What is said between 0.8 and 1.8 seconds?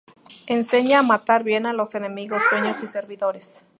a matar bien a